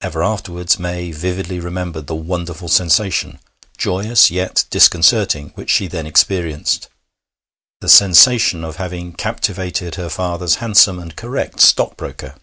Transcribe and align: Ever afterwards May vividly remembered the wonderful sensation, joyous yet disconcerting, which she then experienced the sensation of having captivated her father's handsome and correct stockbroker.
Ever 0.00 0.22
afterwards 0.22 0.78
May 0.78 1.12
vividly 1.12 1.60
remembered 1.60 2.06
the 2.06 2.14
wonderful 2.14 2.66
sensation, 2.68 3.38
joyous 3.76 4.30
yet 4.30 4.64
disconcerting, 4.70 5.50
which 5.50 5.68
she 5.68 5.86
then 5.86 6.06
experienced 6.06 6.88
the 7.82 7.88
sensation 7.90 8.64
of 8.64 8.76
having 8.76 9.12
captivated 9.12 9.96
her 9.96 10.08
father's 10.08 10.54
handsome 10.64 10.98
and 10.98 11.14
correct 11.14 11.60
stockbroker. 11.60 12.36